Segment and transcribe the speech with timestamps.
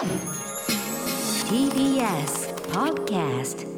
[0.00, 0.08] TBS
[2.72, 3.68] Podcast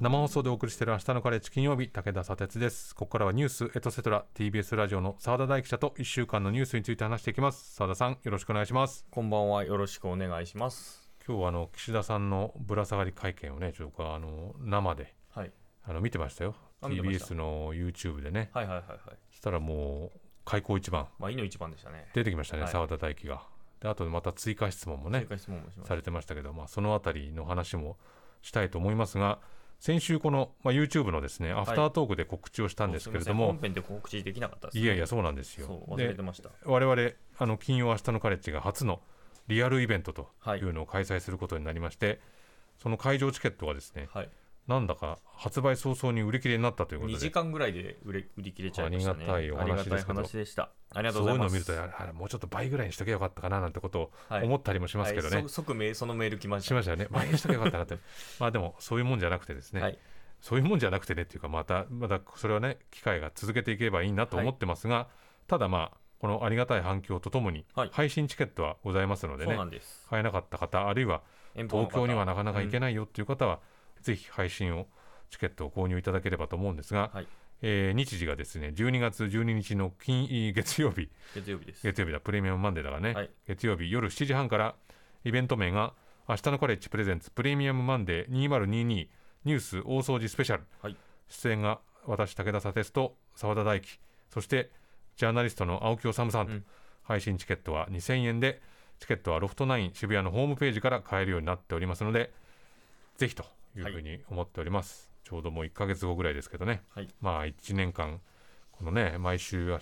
[0.00, 2.94] 生放送でお送りしている明日のカレッジ金曜日武田砂鉄です。
[2.94, 7.74] ここからはニュースエトセトラ TBS ラジオの澤田大記者と1週間のニュースについて話していきます。
[7.74, 9.04] 澤田さんよろしくお願いします。
[9.10, 11.10] こんばんはよろしくお願いします。
[11.26, 15.52] 今日はあの岸田さんのぶら下がり会見をねちょっとあの生ではい。
[15.84, 16.54] あの見てましたよ。
[16.80, 18.48] TBS の YouTube でね。
[18.54, 18.98] はいはいはいはい。
[19.32, 21.08] そしたらもう開口一番。
[21.18, 22.06] まあいいの一番でしたね。
[22.14, 22.72] 出てきましたねはい。
[22.72, 25.26] 澤、田大輝がであとまた追加質問もね
[25.84, 27.96] されてましたけど、まあ、そのあたりの話も
[28.42, 29.38] したいと思いますが
[29.78, 35.84] 先週この、まあ、YouTube のですねアフタートークで告知をしたんですけれども、そうすい本編で告知できなかったですいやいやそうなんですよ。
[35.88, 36.50] 忘れでてました。
[36.64, 39.00] 我々あの金曜明日のカレッジが初の
[39.46, 42.20] リアルイベントとはいいうのを開催することになりまして、
[42.82, 44.28] その会場チケットがですねはい
[44.68, 49.24] なんだか発売早々に売り切れになったということ2で時間ぐらいで売れ売り切れちゃいましたね。
[49.26, 50.24] ありがたいお話ですけど。
[50.24, 50.70] した。
[50.94, 51.56] ありがとそううございます。
[51.56, 54.44] いうのを見るとあれもうちょっと倍ぐらいにしとけばよかったかななんてことをはい。
[54.44, 57.06] 思ったりもしますけどね、はいそ即メそのメール来まししたましたよね。
[57.10, 58.04] 倍にしとけばよかったなって。
[58.38, 59.98] まあでもそういうもんじゃなくてですね、はい。
[60.42, 65.08] そういうもんじゃなくてねっていうかまたまだそれはね機会が続けていければいいなと思ってますが、
[65.46, 67.90] ただまあこのありがたい反響とともにはい。
[67.92, 70.06] 配信チケットはございますのでそうね、なんです。
[70.10, 71.22] 買えなかった方あるいは
[71.54, 73.60] 東京にはなかなか行けい、ないよっていう方は、
[74.02, 74.86] ぜひ配信を
[75.30, 77.26] チケットを購入いただければと思うんですが、はい。
[77.60, 81.10] えー日時がですね12月12日の金月曜日。
[81.34, 81.82] 月曜日です。
[81.82, 82.20] 月曜日だ。
[82.20, 83.30] プレミアムマンデーだからね、はい。
[83.46, 84.74] 月曜日夜7時半から
[85.24, 85.94] イベント名が
[86.28, 90.96] 明日のカレッジプレゼンツプレミアムマンデー2022ニュース大掃除スペシャル、はい。
[91.28, 93.98] 出演が私武田砂鉄と澤田大樹
[94.32, 94.70] そして
[95.16, 96.64] ジャーナリストの青木治さんと、うん。
[97.02, 98.60] 配信チケットは2000円で
[99.00, 102.30] チケットはロフトナイン渋谷のホームページから買えるようになっておりますので
[103.16, 103.44] ぜひと
[103.80, 106.82] いうふうに思っております、ちょうどもう1ヶ月後ぐらいですけどね。
[106.94, 107.08] はい。
[107.20, 108.20] まあ1年間
[108.72, 109.80] このね毎週は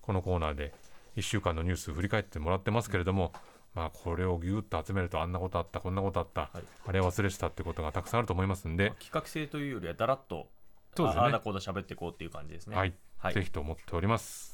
[0.00, 0.74] このコーナーで
[1.16, 3.32] 1週間のニュース振り返ってもらってますけれども、
[3.74, 6.62] まあこれをぎゅっと集めるとあんなことあったこんなことあった、はい。
[6.86, 10.48] あれ忘れてたってことがたくさんあると思いますんで、企画性というよりはだらっと
[10.96, 11.22] そうですね。
[11.22, 12.76] ああだこうだ喋っていこうっていう感じですね。
[12.76, 13.34] はい、はい。
[13.34, 14.53] ぜひと思っております。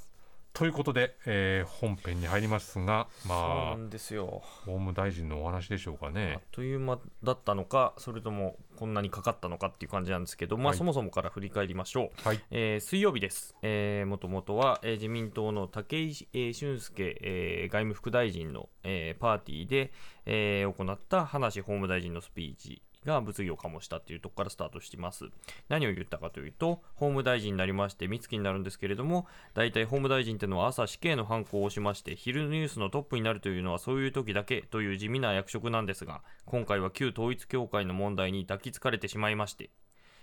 [0.53, 6.43] ということで、えー本編に入りますが、そうまあなんですよ法務大臣のお話でしょうかあねっ。
[6.51, 12.29] という間だったのか、それともこんなにかかったのかっていう感じなんですけど、まあ、はいそもそもから振り返りましょう。
[12.29, 13.55] はい、えー水曜日です。
[13.63, 19.93] えー、もともとは、えー自民党の武井、えー俊介、えー外務副大臣の、えーパーティーで、
[20.27, 25.27] えー行った葉梨法務大臣のスピーチが物議を醸したっていうところからスタートしています。
[25.69, 39.71] 何を言ったかというと、法務大臣になりまして、三月になるんですけれども、大体法務大臣っていうのは朝死刑の犯行をしまして、昼ニュースのトップになるというのはそういう時だけという地味な役職なんですが、今回は旧統一教会の問題に抱きつかれてしまいまして、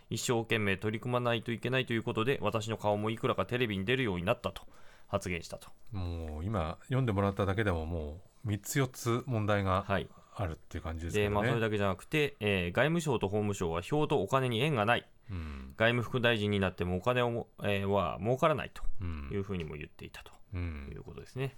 [0.10, 4.64] 一生懸命取り組まないといけないということで、私の顔もいくらかテレビに出るようになったと
[5.08, 5.70] 発言したと。
[5.92, 10.08] もう今読んでもらっただけでももう3つ4つ問題がはい。
[10.40, 11.30] あるっていう感じですね。
[11.30, 15.08] まあ、それだけじゃなくて、えー外務省と法務省は票とお金に縁がない。
[15.30, 21.58] うん外務副大臣になってもお金をも、えーは儲からないとうんいうふうにも言っていたとうんいうことですね。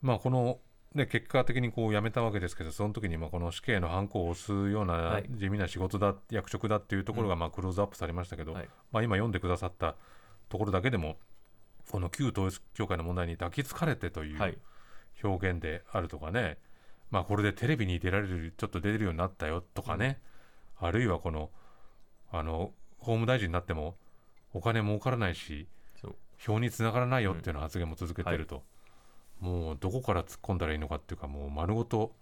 [0.00, 0.60] まあこの
[0.94, 9.96] ね、結果的にこう辞めたわけですけどその時にまあこの死刑のハンコを押すようなはい地味な仕事だ、役職だっていうところがまあクローズアップされましたけど、はいまあ、今読んでくださった
[10.48, 11.16] ところだけでも
[11.90, 14.58] この旧統一教会の問題に抱きつかれてというはい。
[15.22, 16.58] 表現であるとかね、
[17.10, 20.20] まあこれでテレビに出られるちょっと出れるようになったよとかね、
[20.78, 21.50] あるいはこの
[22.32, 23.96] あの法務大臣になっても
[24.52, 25.68] お金儲からないし
[26.38, 28.62] 票につながらないよっていうような発言も続けてると、
[29.40, 32.12] もうどこから突っ込んだらいいのかっていうかもう丸ごと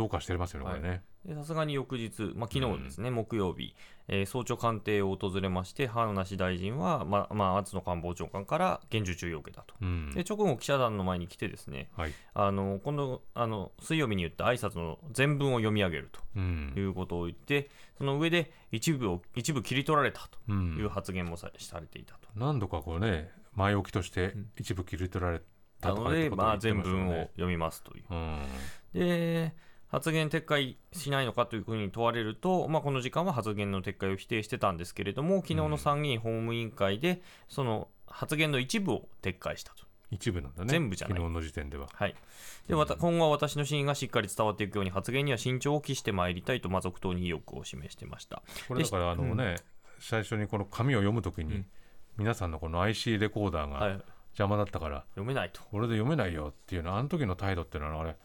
[0.00, 3.74] どうかしてますよねこれね、でさすがに翌日、まあ、昨日ですね、木曜日、
[4.08, 9.74] えー早朝官邸を訪れまして、葉梨大臣は、まあまあ、松野官房長官から厳重注意を受けたと。
[9.82, 10.10] うん。
[10.14, 12.12] で直後、記者団の前に来て、ですねはい。
[12.32, 16.70] あの今度あの、水曜日に言った挨拶の全文を読み上げるうん。
[16.72, 17.68] ということを言って、
[17.98, 22.28] その上で一部を一部切り取られたうというん発言もさされていたと。
[22.34, 25.42] 何度かこうね前置きとして一部切り取られ
[25.82, 28.04] たなので、まあ、全文をね読みますという。
[28.10, 28.46] うん。
[28.94, 29.54] で
[29.90, 39.84] 発言撤回しないのかというふうに問われると、まあ、この時間は発言の撤回を否定してたんですけれども、昨日の参議院法務委員会で、その発言の一部を撤回したと。
[40.10, 40.70] 一部なんだね。
[40.70, 41.18] 全部じゃない。
[41.18, 41.88] 昨日の時点では。
[41.92, 42.14] はい、
[42.68, 48.42] でわた今後は私の真意がしっかり伝わっていくように発言には慎重を期してまいりたいと、まあ、続投に意欲を示してました。
[48.68, 49.56] これだからあのね、
[49.98, 51.66] 最初にこの紙を読むときに、うん。
[52.16, 53.98] 皆さんのこの IC レコーダーはい。
[53.98, 55.62] が、邪魔だったから、読めないと。
[55.62, 58.16] これで読めないよっていうのあの時の態度っていうのはあれ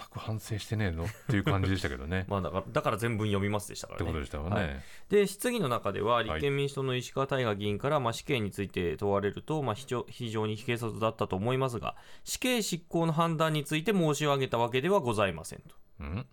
[0.00, 1.04] 全く反省してねえの？
[1.04, 2.24] っていう感じでしたけどね。
[2.30, 4.04] まあ、だからだから全文読みますでしたからね。
[4.04, 4.50] ってことでしたよね。
[4.56, 16.26] はいで質疑の中では立憲民主党の石川大我議員から、まあ、死刑について問われると、まあ、非常非常に軽率だったと思いますが死刑執行の判断について申し上げたわけではございませんとうん？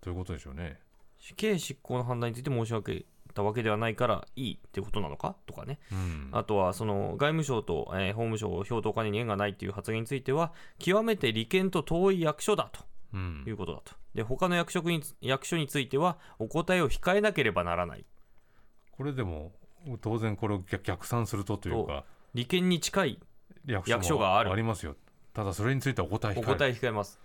[0.00, 0.78] ということでしょうね。
[1.18, 3.04] 死刑執行の判断について申し上げ
[3.38, 5.78] たわけではないからいいってことなのかとかね。
[5.92, 6.28] うん。
[6.32, 12.80] あとはその外務省と、えー法務省票とお金に縁がないという発言については極めて利権と遠い役所だと
[13.14, 13.44] うん。
[13.46, 13.94] いうことだと。
[14.14, 18.04] で他の役職に役所についてはお答えを控えなければならない。
[18.90, 19.52] これでも
[20.00, 22.04] 当然これを逆逆算するとというか。
[22.34, 23.20] 利権に近い
[23.66, 24.50] 役役所がある。
[24.52, 24.96] ありますよ。
[25.32, 27.20] ただそれについてはお答え控えお答え控えます。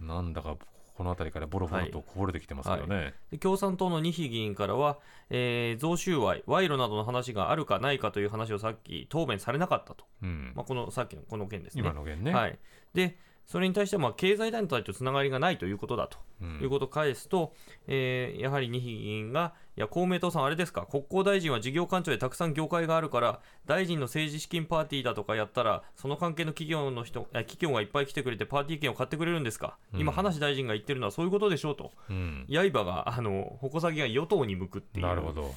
[0.00, 0.56] なんだか
[0.94, 4.98] この辺りからボロボロとこぼれてきてますけどね、で共産党の二比議員からは、
[5.30, 10.52] えー贈収賄、賄賂などの話があるかないかという話をさっき答弁されなかったと、うん。
[10.54, 11.80] まあ、このさっきのこの件ですね。
[11.80, 12.58] 今の件ね、はい、
[12.94, 13.16] で
[13.46, 16.60] それに対してはまあ経済団体とつながりがないということだと、うん。
[16.60, 17.54] いうことを返すと、
[17.86, 30.16] えーやはり二比議員が、いや公明党さん、あれですか、国交大臣は事業官庁でたくさん業界があるから、大臣の政治資金パーティーだとかやったら、その関係の企業の人、え企業がいっぱい来てくれて、パーティー券を買ってくれるんですか、今、うん。
[30.16, 32.46] 葉梨大臣が言ってるのはそういうことでしょうと、うん。
[32.48, 35.06] 刃が、あの矛先が与党に向くっていう。
[35.06, 35.54] なるほど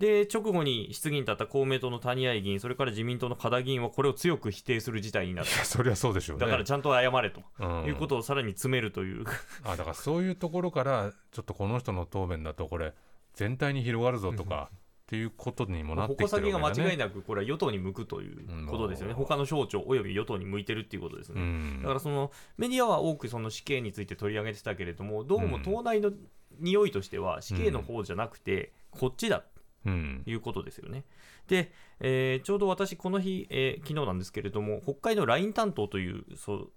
[0.00, 5.64] で直後に質疑に立った公明党の谷合議員、それから自民党の加田議員はこれを強く否定する事態になった。
[5.66, 6.46] そりゃそうでしょうね。
[6.46, 7.42] だからちゃんと謝れと。
[7.58, 7.84] うん。
[7.84, 9.26] いうことをさらに詰めるという、
[9.62, 12.94] あだからそういうところからちょっとこの人の答弁だとこれ
[13.34, 21.42] 全体に広がるぞとかっていうことにもなってきて矛先がるね間違いなくこれは与党に向くということですよね、うん他の省庁および与党に向いてるっていうことですね。
[21.42, 21.82] うん。
[21.82, 26.10] だからそのメディアは多くその死刑について取り上げてたけれども、どうも党内の
[26.58, 29.38] 匂いとしては死刑の方じゃなくて、こっちだ。
[29.38, 31.04] うんということですよね。
[31.48, 36.70] で、えーちょうど私、この日、えー昨日なんですけれども、北海道 LINE 担当というそう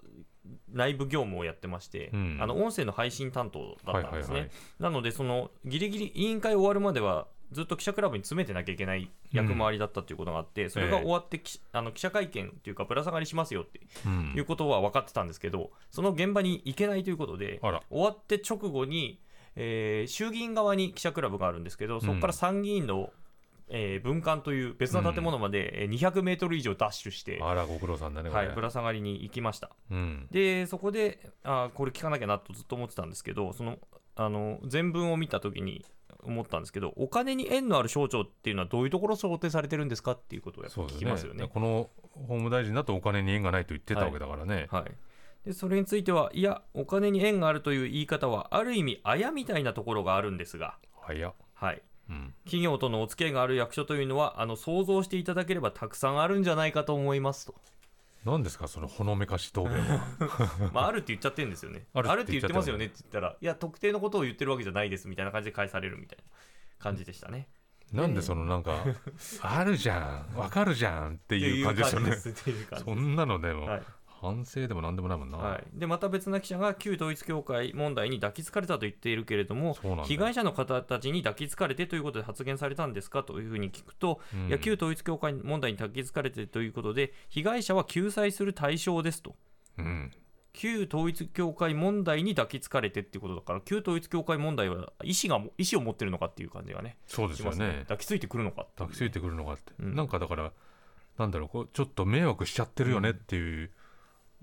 [0.71, 2.38] 内部業務をやってまして、うん。
[2.41, 4.33] あの音声の配信担当だったんですね。
[4.33, 4.50] はいはいはい。
[4.79, 19.21] なので、そのギリギリ委員会終わるまでは、ずっと記者クラブに詰めてなきゃいけない役回りだったということがあって、それが終わってき、あの記者会見というか、ぶら下がりしますよってうんいうことは分かってたんですけど、その現場に行けないということで、終わって直後に、
[19.55, 23.11] えー衆議院側に記者クラブがあるんですけど、そこから参議院の、
[23.69, 29.71] えー文館という別の建物までえー200メートル以上ダッシュして、あらご苦労さんだねはい、ぶら下がりに行きました。
[29.91, 30.27] うん。
[30.31, 33.79] で、そこで、あーこれ聞かなきゃなとずっと思ってたんですけど、その
[34.15, 35.85] あの全文を見たときに
[36.23, 41.47] 思ったんですけど、お金に縁のある省庁っていうのはどういうところを想定されてるんですかっていうことをやっぱ聞きますよね。
[41.47, 44.91] この法務大臣だとお金に縁がないと言ってたわけだからね、はい、
[45.45, 57.56] でそれについては、いや、お金に縁があるという言い方は、ある意味、あやみたいなところがあるんですが、早っ、はい、うん、企業とのお付き合いがある役所というのは、あの想像していただければたくさんあるんじゃないかと思いますと、
[58.25, 60.01] 何ですかそのほのめかし答弁は。
[60.72, 61.88] まあ、あるって言っちゃってるんですよね。
[61.94, 66.24] あるって言言ってますよねって言ったら、いや、特定のことを言ってるわけじゃないですみたいな感じで返されるみたいな
[66.80, 67.50] 感じでしたね。
[67.92, 68.86] なんでそのなんか
[69.44, 72.16] あるじゃんわかるじゃんっていう感じですよね。
[72.84, 73.84] そんなのでも、はい
[74.24, 79.75] 反省でもなんでもないもんな、はい、でまた別な記者が旧統一教会問題に抱きつかれたと言っているけれども
[80.06, 84.48] 被害者の方たちに抱きつかれてということで発言されたんですかというふうに聞くと、うん。
[84.48, 89.36] いや旧統一教会問題に抱きつかれてということで被害者は救済する対象ですと。
[89.78, 90.12] うん、
[90.54, 97.66] 旧統一教会問題に抱きつかれてっていうことだから旧統一教会問題は意思が意思を持ってるのかっていう感じがねそうですしますね。
[97.66, 98.88] よね抱きついてくるのかっていう。
[98.88, 99.96] 抱きついてくるのがあって、うん。
[99.96, 100.52] なんかだから
[101.18, 103.72] なんだろうこうちょっと迷惑しちゃってるよねっていう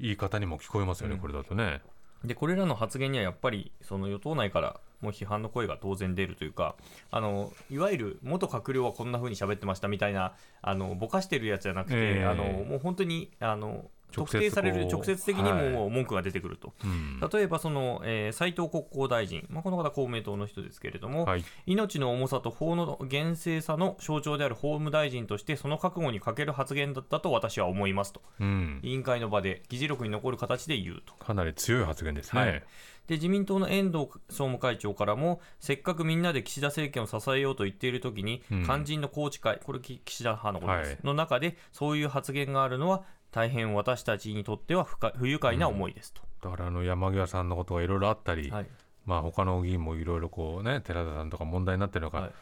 [0.00, 1.20] 言い方にも聞こえますよね、うん。
[1.20, 1.80] これだとね。
[2.24, 6.76] でこれらの発言にはやっぱりその与党内からも批判の声が当然出るというか
[7.10, 12.24] あのいわゆる元閣僚はこんな風に喋ってましたみたいなあのぼかしてるやつじゃなくて、ええ。
[12.26, 15.70] あのもう本当にあの特定される直接的にはい。
[15.70, 17.20] も文句が出てくると、うん。
[17.32, 21.44] 例えばその、えー斉藤国交大臣、まあ、この方公明党の人ですけれども、はい。
[21.66, 28.22] 命の重さと法の厳正さの象徴である法務大臣としてその覚悟に欠ける発言だったと私は思いますと。
[28.40, 31.14] うん、委員会の場で議事録に残る形で言うと。
[31.14, 32.62] かなり強い発言ですね、はい
[33.10, 38.62] で自民党の遠藤総務会長からも、せっかくみんなで岸田政権を支えようと言っているときに、うん。
[38.62, 40.98] 肝心の宏池会、これ、き岸田派のことです、はい。
[41.02, 43.02] の中で、そういう発言があるのは、
[43.32, 46.22] 大変私たちにとっては不愉快な思いですと。
[46.40, 48.66] だからあの山際さんのことがいろいろあったり、はい。
[49.06, 52.32] まあ他の議員もいろいろこうね寺田さんとか問題になってるのが、はい。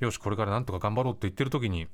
[0.00, 1.86] よしこれからなんとか頑張ろうって言ってる時に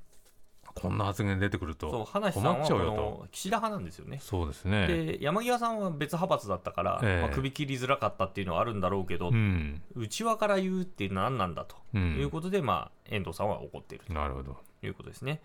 [0.74, 2.96] こんな発言出てくるそうと葉梨さんはこ困っちゃうよと。
[2.96, 4.18] の岸田派なんですよね。
[4.20, 4.86] そうですね。
[4.86, 7.22] で山際さんは別派閥だったから、ええ。
[7.22, 12.16] まあ、首切りづらかったっていうのはあるんだろうけど、うん、内輪から言うって何なんだとうん。
[12.16, 14.56] いうことで、まあ、遠藤さんは怒っているなるほど。
[14.80, 15.40] ということですね。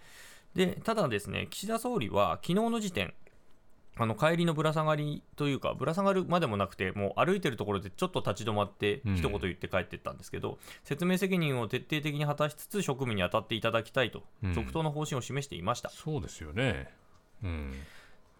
[0.55, 3.13] でただですね、岸田総理は昨日の時点、
[4.00, 9.15] あの帰りのぶら下がりというかぶら下がるまでもなくてもう歩いてるところでちょっと立ち止まってうん。
[9.15, 14.53] 一言言って帰ってったんですけど、説明責任を徹底的に果たしつつ職務に当たっていただきたいとうん。
[14.53, 16.89] 続投の方針を示していました、そうですよね。
[17.44, 17.74] うん。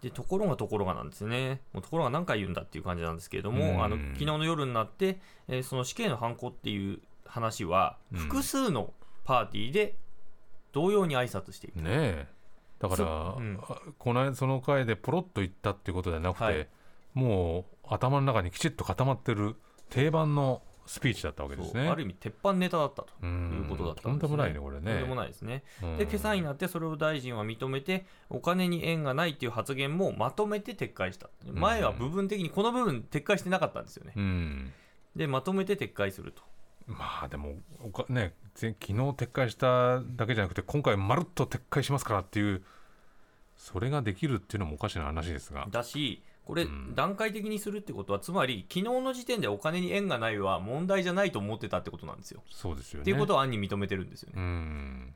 [0.01, 1.60] でところがところがなんですね。
[1.74, 3.84] もうところが何回言うんだっていう感じなんですけれども、うん。
[3.84, 8.20] あの昨日の夜になって、えーその死刑の犯行っていう話はうん。
[8.20, 8.94] 複数の
[9.25, 9.98] パーティーで
[10.72, 12.28] 同様に挨拶している、ねえ
[12.80, 13.60] だから、そうん。
[13.62, 16.68] あこの間その回でポロッと言ったっていうことではなくて、はい。
[17.14, 19.56] もう頭の中にきちっと固まってる
[19.90, 21.88] 定番のスピーチだったわけですね。
[21.88, 24.92] ある意味鉄板ネタだったとういうんことだったとんでもないねこれね。
[24.92, 25.64] とんでもないですね。
[25.84, 25.98] うん。
[25.98, 31.30] で今朝になってそれを大臣は認めてお金に縁がないっていう発言もまとめて撤回した。
[31.46, 34.14] 前は部分的にこの部分撤回してなかったんですよね。
[34.16, 34.74] うん。
[35.16, 36.42] でまとめて撤回すると
[36.89, 42.63] まあでもおかねぜ昨日撤回しただけじゃなくて今回まるっと撤回しますからっていう
[43.55, 45.67] それができるっていうのもおかしな話ですが。
[45.69, 46.96] だしこれうん。
[46.96, 52.41] 段階的にするってことはつまり昨日の時点でお金に縁がないは問題じゃないと思ってたってことなんですよ。
[52.50, 53.01] そうですよね。
[53.03, 54.36] っていうことを案に認めてるんですよね。
[54.38, 55.13] うん。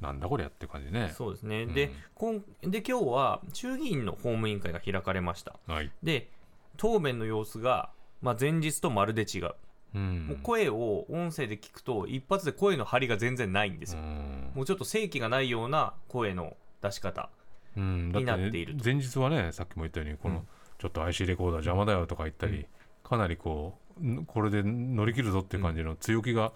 [0.00, 1.12] なんだこりゃって感じね。
[1.16, 1.74] そうですね、うん。
[1.74, 5.54] でこんで今日は衆議院の法務委員会が開かれました。
[5.68, 6.28] はい、で
[6.76, 9.54] 答弁の様子が、まあ、前日とまるで違う
[9.94, 10.26] うん。
[10.28, 14.50] もう声を音声で聞くと一発で声の張りが全然ないんですよ、うん。
[14.54, 17.30] もうちょっと正気がないような声の出し方
[17.76, 18.84] になって,、いると。
[18.84, 20.42] 前日はねさっきも言ったようにこの、うん。
[20.78, 22.66] ちょっと IC レコーダー邪魔だよとか言ったり、うん。
[23.04, 26.52] かなりこうんこれで乗り切るぞっていう感じの強気が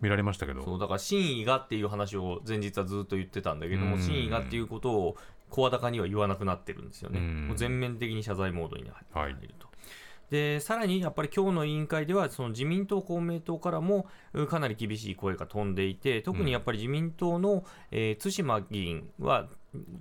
[0.00, 5.16] 見られましたけど、そうだから真意がっていう話を前日はずっと言ってたんだけども、うん真意がっていうことを
[5.50, 7.48] 声高には言わなくなってるんですよね、うん。
[7.48, 9.67] もう全面的に謝罪モードに入はい入ると。
[10.30, 19.48] でさらにやっぱり今日の委員会ではその自民党、公明党からもうかなり厳しい声が飛んでいて特にやっぱり自民党の、えー対馬議員は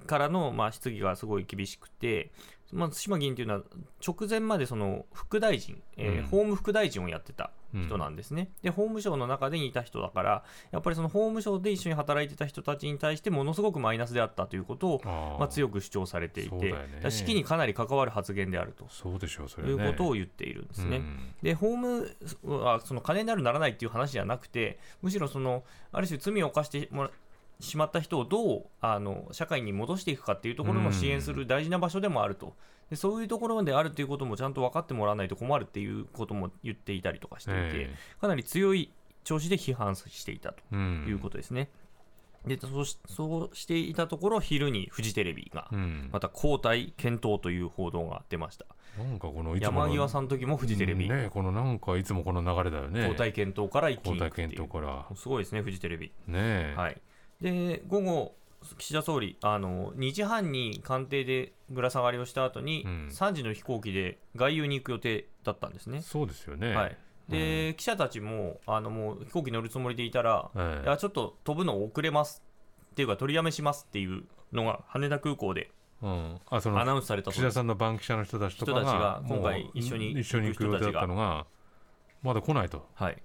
[0.05, 2.31] からの、まあ、質疑がすごい厳しくて、
[2.71, 3.61] まあ、対馬議員というのは
[4.05, 6.23] 直前までその副大臣、えーうん。
[6.23, 15.39] 法務副大臣をやってた人なんですね、で法務省の中でにいた人だからやっぱりその法務省で一緒に働いてた人たちに対してものすごくマイナスであったということをあー。
[15.39, 16.71] まあ、強く主張されていて、ね。
[16.71, 18.85] だから士気にかなり関わる発言であると。
[18.89, 19.73] そうでしょうそれね。
[19.73, 20.97] うことを言っているんですね。
[20.97, 21.33] うん。
[21.41, 27.11] で法務はその金になるならないっていう話じゃなくてむしろそのある種罪を犯してもら
[27.59, 32.55] しまった人をどうあの社会に戻していくかっていうところも支援する大事な場所でもあると。
[32.89, 38.91] でそういうところであるということもちゃんと分かってもらわないと困るっていうことも言っていたりとかしていて、えかなり強い
[39.23, 41.69] 調子で批判していたということですね。
[42.45, 46.09] でそうしそうしていたところ昼にフジテレビがうん。
[46.13, 48.65] また交代検討という報道が出ました。
[48.97, 53.01] なんかこの山際さんの時もフジテレビ、うんねこのなんかいつもこの流れだよね。
[53.01, 55.05] 交代検討から一気に交代検討から。
[55.15, 56.11] すごいですね、フジテレビ。
[56.27, 57.01] ねえ、はい、
[57.41, 58.35] で午後、
[58.75, 63.07] 岸田総理あの、2時半に官邸でぶら下がりをした後に、うん。
[63.11, 66.01] 3時の飛行機で外遊に行く予定だったんですね。
[66.01, 66.75] そうですよね。
[66.75, 66.97] はい。
[67.29, 70.85] で記者たちもあのもう飛行機乗るつもりでいたら、ええ。
[70.85, 72.41] いやちょっと飛ぶの遅れます
[72.91, 75.71] っていうか、取りやめしますっていうのが羽田空港で
[76.01, 77.31] うん、あそのアナウンスされた。
[77.31, 81.47] 岸田さんの番記者の人たちとかが人たちが今回一緒に一緒に行く予定だったのが
[82.21, 83.13] まだ来ないと、はい。
[83.13, 83.19] うん、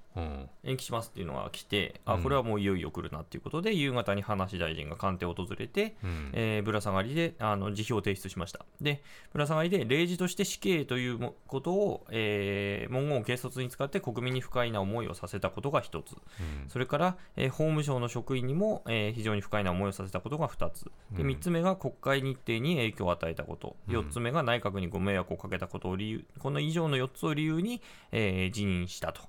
[0.64, 2.22] 延期しますっていうのが来て、あうん。
[2.22, 6.30] これはもういよいよ来るなっていうことで、夕方に葉梨大臣が官邸を訪れて、うん。
[6.32, 8.64] えーぶら下がりであの辞表を提出しました。
[8.80, 9.02] で、
[9.32, 16.68] ぶら下がりで例示として死刑というもことを、えー文言を軽率に使って国民に不快な思いをさせたことが一つ、うん。
[16.68, 21.28] それから、えー法務省の職員にも、えー非常に不快な思いをさせたことが2つ、でうん。
[21.30, 23.96] 3つ目が国会日程に影響を与えたこと、うん。
[23.96, 27.80] 4つ目が内閣にご迷惑をかけたことを理由、この以上の4つを理由に、
[28.12, 29.22] えー辞任したと。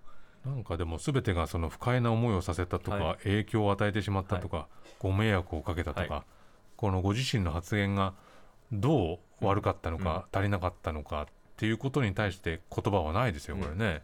[0.45, 4.67] なんかでも全てがその不快な思いをさせたとか、は影響を与えてしまったとか、
[4.99, 6.23] ご迷惑をかけたとか、は
[6.75, 8.13] このご自身の発言が
[8.71, 14.01] どう悪かったのか、足りなかったのかっていうことに対して言葉はないですよこれね、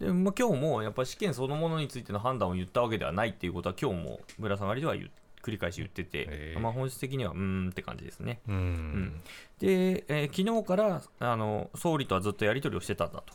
[0.00, 5.10] でまあ、今日もやっぱり試験そのものについての判断を言ったわけではないっていうことは今日もぶら下がりでは言う
[5.42, 8.40] 繰り返し言ってて、まあ、本質的にはうーんって感じですね。
[8.48, 9.20] うん。
[9.60, 13.32] で、えー昨日からあの総理とはずっとやり取りをしてたんだと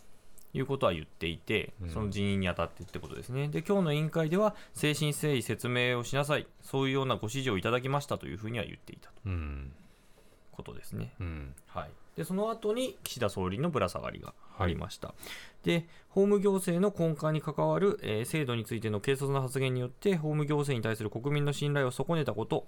[0.53, 3.47] いうことは言っていてうん、その人員にあたってってことですね。
[3.47, 9.13] で、今日の委員会では、誠心誠意説明をしなさい、そういうようなご指示をいただきましたというふうには言っていたと。
[9.25, 9.71] うん。
[10.51, 11.13] ことですね。
[11.19, 11.55] うん。
[11.67, 15.13] はい、でその後に岸田総理のぶら下がりがありました、
[15.63, 22.67] で法務行政の根幹に関わる、えー制度についての軽率な発言によって法務行政に対する国民の信頼を損ねたこと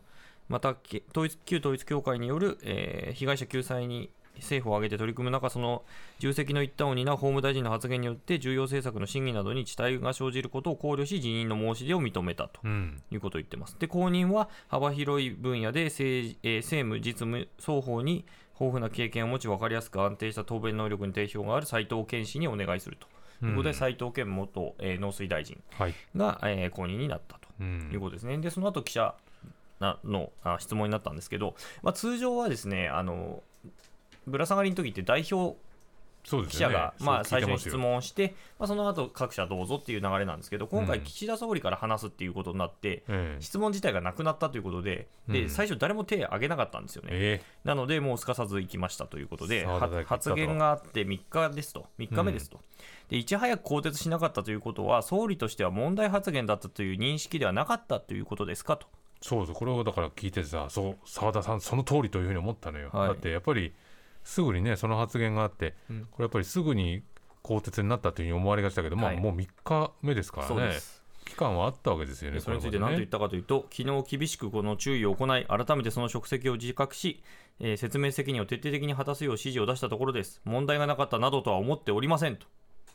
[0.50, 5.84] またけ統一旧統一教会による、えー被害者救済に政府を挙げて取り組む中、その
[6.20, 13.78] 重責の一端を担う法務大臣の発言によって、重要政策の審議などに遅滞が生じることを考慮し、辞任の申し出を認めたとうんいうことを言ってます。
[13.80, 18.26] で、後任は幅広い分野で政,、えー政務、実務双方に
[18.60, 23.08] 豊富な経験を持ち、分かりやすく安定した答弁能力に定評がある斉藤健氏にお願いすると
[23.46, 27.44] いうことで、うん斉藤健元、えー農水大臣はい、が、えー後任になったと。
[27.60, 28.38] いうんことですね。
[28.40, 29.16] で、その後記者
[29.80, 33.44] なのあ質問になったんですけど、まあ、通常はですね、あの
[34.28, 35.58] ぶら下がりの時って代表
[36.24, 43.42] 記者が、まあ、最初に質問をして、まあ、その後各社どうぞっていう流れなんですけど、今回、うん岸田総理から話すっていうことになって、ええ。
[43.42, 45.50] 質問自体がなくなったということで、でうん。
[45.50, 47.10] 最初、誰も手を挙げなかったんですよね。
[47.12, 49.66] えなので、もうすかさず行きましたということで、
[50.06, 52.62] 発言があって3日ですと、3日目ですと、
[53.10, 58.88] でいち早く更迭しなかったということは、総理としては問題発言だったという認識ではなかったということですかと。
[59.22, 59.56] そうそう。
[59.56, 63.08] これをだから聞いてさそう澤田さんその通りというふうに思ったのよ、はい。
[63.10, 63.74] だってやっぱり
[64.24, 66.08] すぐにねその発言があって、うん。
[66.12, 67.04] これやっぱりすぐに
[67.42, 69.16] 更迭になったというふうに思われがちだけど、はい。
[69.16, 70.74] まあもう3日目ですからね。
[71.26, 77.24] 期間はあったわけですよねでそれについて何と言ったかというと、昨日厳しくこの注意を行い、改めてその職責を自覚し、
[77.60, 80.42] えー説明責任を徹底的に果たすよう指示を出したところです。
[80.44, 82.46] 問題がなかったなどとは思っておりませんと。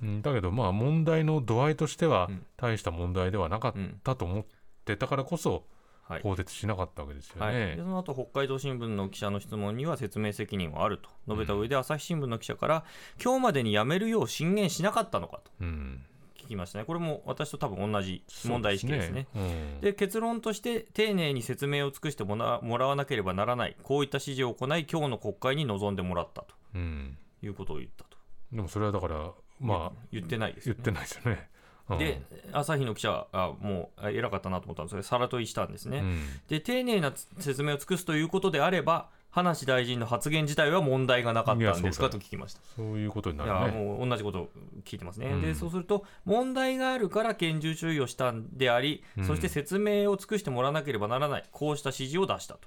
[0.02, 2.47] うん、だけどまあ問題の度合いとしてはうん。
[2.56, 4.44] 大した問題ではなかっうんたと思っ
[4.85, 5.62] てたからこそはい
[6.08, 7.76] 更迭しなかったわけですよはい、ね。
[7.76, 11.10] でその後北海道新聞の記者の質問には説明責任はあると。
[11.26, 12.84] 述べた上で、朝日新聞の記者から、
[13.22, 15.50] 今日までに辞めるよう進言しなかったのかと。
[15.60, 16.02] うん、
[16.36, 16.84] 聞きましたね。
[16.84, 19.26] これも私と多分同じ問題意識ですね。
[19.34, 19.78] ですね。
[19.80, 23.76] で結論として丁寧に説明を尽くしてもらわなければならない。
[23.82, 26.54] こういった指示を行い今日の国会に臨んでもらったと。
[26.74, 27.18] うんうん。
[27.40, 28.16] いうことを言ったと、
[28.52, 31.48] でもそれはだからまあ言ってないですよ、ね、言ってないですよね。
[31.90, 31.99] うん。
[31.99, 32.21] で
[32.52, 36.18] 朝日の記者はあもうあ偉かったなと思ったんですがさら問いしたんですね、うん
[36.49, 42.61] で丁寧な説明を尽くすということであれば葉梨大臣の発言自体は問題がなかったんですかと聞きました。
[42.76, 43.78] そういうことにないやるね。
[43.78, 44.49] もう同じことを
[44.85, 45.42] 聞いてますね、うん。
[45.42, 49.25] でそうすると問題があるから厳重注意をしたんであり、うん。
[49.26, 51.45] そして説明を尽くしてもらわなければならない。
[51.52, 52.61] こうした指示を出したと。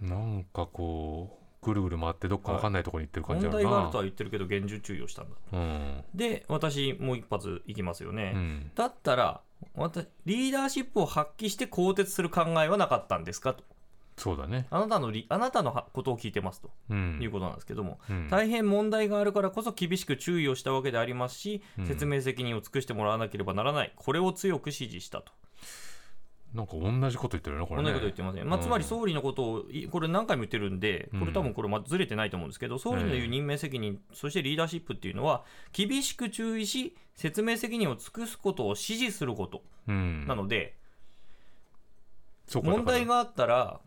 [0.00, 3.62] なんかこうぐるぐる回ってどっかわかんないところに行ってる感じあるな。
[3.62, 6.04] 問題があるとは言ってるけど厳重注意をしたんだうん。
[6.14, 8.70] で私もう一発いきますよね、うん。
[8.74, 9.40] だったら
[9.74, 13.54] 私リーダーシップを発揮して更迭する考えはなかったんですか？
[13.54, 13.64] と。
[14.16, 14.66] そうだね。
[14.70, 16.70] あなたのリあなたのはことを聞いてますと。
[16.88, 17.18] うん。
[17.20, 18.28] いうことなんですけども、うん。
[18.28, 21.86] 大変問題があるからこそ厳しく注意をしたわけでありますし、うん。
[21.86, 23.92] 説明責任を尽くしてもらわなければならない。
[23.96, 25.32] これを強く指示したと
[26.54, 27.90] なんか同じこと言ってるよね、これね。
[27.90, 40.26] 同じこと言ってますね、まあ、うんつまり総理のことをいこれ何回も言ってるんでこれ多分これまずれてないと思うんですけど、総理の言う任命責任、そしてリーダーシップっていうのは厳しく注意し説明責任を尽くすことを指示することうん。
[40.26, 40.76] なので、
[42.52, 43.80] 問題、があったら。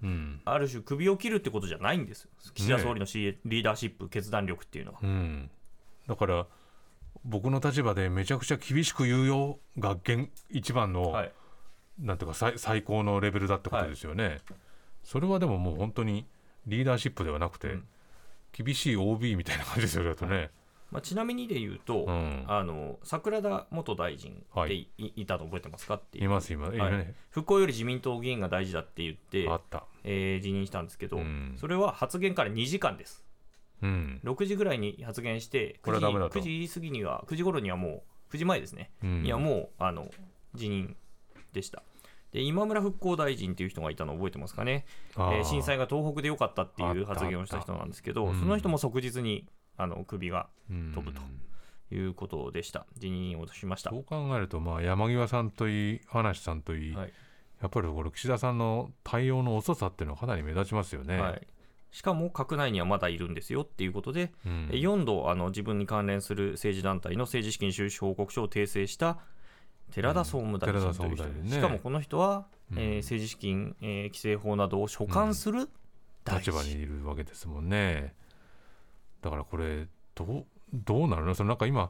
[0.45, 5.49] ある種首を切るってことじゃないんですよ岸田総理の、リーダーシップ決断力っていうのは、うん。
[6.07, 6.47] だから、
[7.23, 11.31] 僕の立場でめちゃくちゃ厳しく言うよが現一番の、はい、
[11.99, 14.39] なんていうか最最高のレベルだってことですよね、
[15.03, 16.25] それはでももう本当に
[16.67, 17.87] リーダーシップではなくて、うん。
[18.51, 20.49] 厳しい OB みたいな感じですよだとね、
[20.89, 22.43] まあ、ちなみにで言うと、うん。
[22.47, 24.89] あの桜田元大臣ってはい。
[24.97, 26.25] い,、い、たの覚えてますかっていう。
[26.25, 27.13] います今、今ね。
[27.29, 29.61] 復興より自民党議員が大事だって言ってあ、
[30.03, 31.55] えー辞任したんですけど、うん。
[31.57, 33.23] それは発言から2時間です。
[33.81, 36.39] うん、6時ぐらいに発言して9時これはダメだと。
[36.39, 40.09] 9時過ぎには9時頃にはもう9時前ですね、うん、いやもうあの
[40.55, 40.95] 辞任
[41.57, 41.83] でした。
[42.31, 45.41] で今村復興大臣っていう人がいたの覚えてますかね、えあー。
[45.41, 50.91] ー震災が東北でよかったっていう発言をした人なんですけどその人も即日にあの首がうん。
[50.93, 51.21] 飛ぶと
[51.95, 52.85] いうことでした。
[52.97, 53.91] 辞任をしました。
[53.91, 57.13] そう考えると、まあ、山際さんといい葉梨さんといい、はい。
[57.61, 61.19] やっぱりこれ岸田さんの対応の遅さっていうのはかなり目立ちますよね。
[61.19, 61.47] はい、
[61.91, 64.67] しかも閣内にはまだいるんですよっていうことで、うん。
[64.71, 69.19] 4度あの自分に関連する政治団体の政治資金収支報告書を訂正した
[69.91, 70.91] 寺田総務大臣という人。
[70.91, 71.51] で、総務大臣ね。
[71.51, 72.79] しかもこの人は、うん。
[72.79, 75.69] えー政治資金、えー規正法などを所管する
[76.23, 78.13] 大臣、立場にいるわけですもんね。
[79.21, 81.33] だからこれどうどうなるの？
[81.33, 81.89] そのなんか今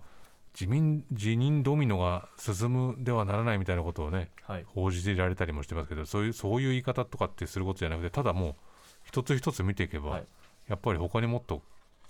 [0.53, 4.65] 自民辞任ドミノが進むではならないみたいなことをねはい。
[4.67, 8.55] 報じられたりもしてますけどそういうそういう言い方とかってすることじゃなくてただもう
[9.03, 10.25] 一つ一つ見ていけば、はい。
[10.67, 11.62] やっぱり他にもっと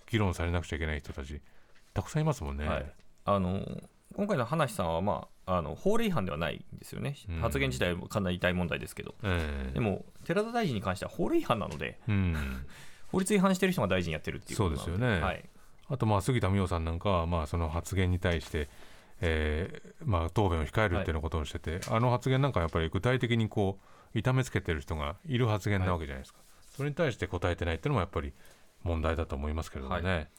[0.10, 1.42] 議論されなくちゃいけない人たち
[1.94, 2.68] たくさんいますもんね。
[2.68, 2.94] はい。
[3.26, 3.62] あの
[4.18, 7.40] 今回の葉梨さんは、まあ、あの法令違反ではないんですよね、うん。
[7.40, 9.74] 発言自体はかなり大問題ですけど、ええ。
[9.76, 12.66] でも寺田大臣に関しては法令違反なので、うん、
[13.12, 14.78] 法律違反してる人が大臣やってるっていうことで。
[14.78, 15.20] すよね。
[15.20, 15.48] はい。
[15.88, 18.68] あとまあ杉田水脈さんなんかはまあその発言に対して、
[19.22, 23.80] えーまあ、答弁を控えるっていうようなことをしてて、あの発言なんかはやっぱり具体的にこ
[24.14, 26.40] う痛めつけてる人がいる発言なわけじゃないですか、
[26.76, 28.34] それに対して答えてないっていうのもやっぱり
[28.82, 30.30] 問題だと思いますけれどもね。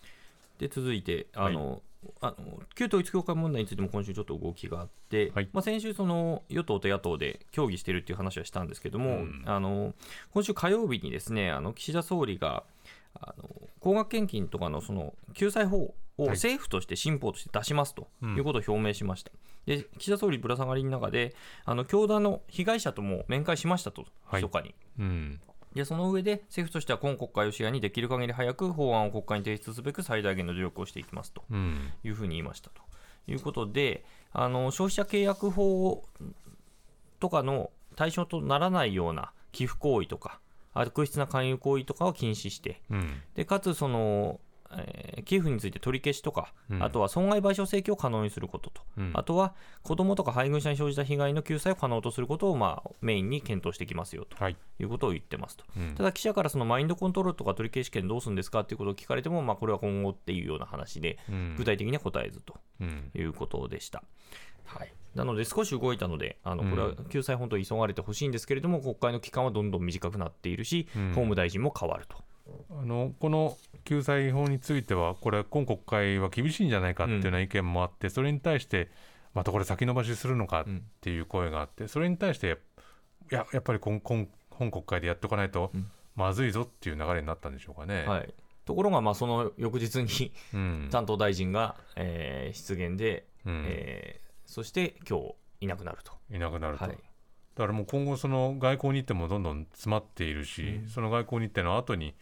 [0.58, 1.80] で続いてあの、
[2.20, 5.48] あの旧統一教会問題についても今週ちょっと動きがあって、はい。
[5.52, 9.42] まあ、先週その与党と野党で協議しているっていう話はしたんですけども、うん。
[9.46, 9.94] あの
[10.32, 12.64] 今週火曜日にですねあの岸田総理が
[13.20, 13.48] あの
[13.80, 16.28] 高額献金とかのその救済法をはい。
[16.30, 18.37] 政府として新法として出しますとうん。
[18.37, 19.30] いうことを表明しました。
[19.66, 21.34] で岸田総理ぶら下がりの中で
[21.64, 24.42] あの教団の被害者とも面会しましたと、はい。
[24.42, 24.74] 密かに。
[24.98, 25.40] うん
[25.74, 31.92] でその上で政府としては今国会を視野にできる限り早く法案を国会に提出すべく最大限の努力をしていきますとうん。
[32.04, 32.83] いうふうに言いましたと。
[33.26, 36.02] いうことであの消費者契約法
[37.20, 40.40] とかの対象とならないような寄付行為とか
[40.72, 43.20] 悪質な勧誘行為とかを禁止してうん。
[43.35, 44.40] でかつその、
[44.72, 46.83] えー寄付について取り消しとか、うん。
[46.83, 49.11] あとは損害賠償請求を可能にすることと、うん。
[49.12, 54.57] あとは子どもとか配偶者に生じた被害の救済を可能とすることを、まあ、メインに検討していきますよとはい。
[54.78, 55.64] いうことを言ってますと。
[55.76, 55.94] うん。
[55.94, 61.54] ただ記者からそのマインドコントロールとか取り消し権どうするんですかっていうことを聞かれても、まあ、これは今後っていうような話で、うん。
[61.59, 63.11] 具体的には答えずとうん。
[63.14, 64.02] いうことでした。
[64.64, 71.09] はい、なので少し動いたので、あのこれは救済本当に急がれてほしいんですけれども、国会の期間はどんどん短くなっているし、うん。
[71.09, 72.16] 法務大臣も変わると。
[72.70, 78.90] あのこの救済法については、これ、今国会は厳しいんじゃないかっていうような意見もあって、それに対して、
[79.34, 80.64] またこれ、先延ばしするのかっ
[81.00, 82.58] ていう声があって、それに対して、
[83.30, 85.90] ややっぱり今今本国会でやっておかないとうん。
[86.16, 88.04] まずいぞっていう流れになったんでしょうかね。
[88.04, 88.34] はい、
[88.64, 90.88] ところが、まあその翌日にうん。
[90.92, 93.64] 担当大臣が、えー出現で、うん。
[93.66, 96.12] えーそして今日いなくなると。
[96.30, 96.98] いなくなると、はい
[97.58, 100.88] だからもう今後、その外交日程もどんどん詰まっているし、うん。
[100.88, 102.14] その外交日程の後に、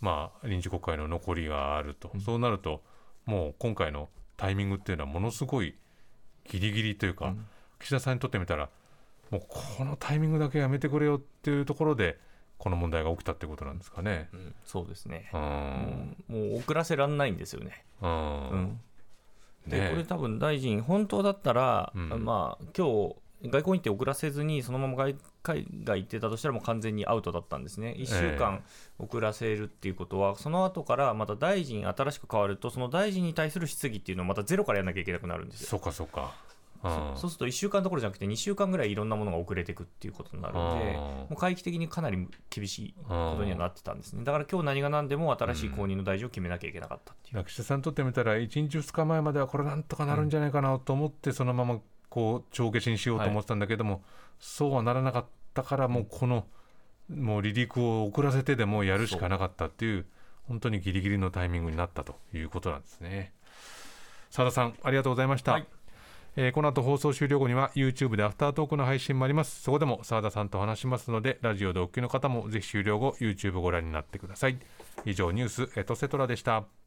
[0.00, 2.82] まあ臨時国会の残りがあると、そうなると、
[3.26, 5.76] もう今回のタイミングっていうのは、ものすごい
[6.44, 7.46] ギリギリというか、うん。
[7.78, 8.70] 岸田さんにとってみたら、
[9.30, 12.18] もうこのタイミングだけやめてくれよっていうところで、
[12.56, 14.30] この問題が起きたってことなんですかね。
[14.32, 14.54] うん。
[14.64, 15.28] そうですね。
[15.34, 15.36] う。
[15.36, 16.24] ん。
[16.28, 17.84] もう遅らせられないんですよね。
[18.00, 18.48] うん。
[18.48, 18.80] うん。
[19.66, 22.24] でねこれ多分大臣、本当だったら、うん。
[22.24, 28.62] まあ今日外交日程遅らせずに、そのまま外海外行ってたとしたら、もう完全にアウトだったんですね、1週間
[28.98, 35.68] 遅らせるっていうことは、その後からまた大臣、新しく変わると、その大臣に対する質疑っていうのをまたゼロからやらなきゃいけなくなるんですよ。
[35.68, 36.34] そうかそうか。
[36.82, 44.22] うんそうすると1週間どころじゃなくて、2週間ぐらいいろんなものが遅れていくっていうことになるので、うんもう回帰的にかなり厳しいことにはなってたんですね。
[44.24, 47.44] だから今日何が何でも新しい後任の大臣を決めなきゃいけなかったっていう。
[47.44, 54.02] 岸田さんにとってみたら、1日、2日前まではこれなんとかなるんじゃないかなと思って、そのままこう帳消しにしようと思ってたんだけども、
[54.38, 56.46] そうはならなかったから、もうこの、
[57.08, 60.06] もう離陸を遅らせてでもやるしかなかったっていう、
[60.46, 63.32] 本当にギリギリのタイミングになったということなんですね。
[64.30, 65.52] 澤田さん、ありがとうございました。
[65.52, 65.66] はい
[66.36, 69.60] えーこの後放送終了後には YouTube でアフタートークの配信もあります。
[69.60, 74.58] そこでも澤田さんと話しますので、ラジオでお聞きの方もぜひ終了後 YouTube ご覧になってください。
[75.04, 76.77] 以上ニュースエトセトラでした。